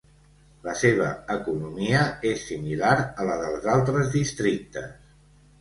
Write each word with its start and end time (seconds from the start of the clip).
La 0.67 0.71
seva 0.79 1.09
economia 1.33 2.01
és 2.31 2.45
similar 2.53 2.97
a 3.25 3.29
la 3.31 3.37
dels 3.45 3.71
altres 3.77 4.11
districtes. 4.19 4.93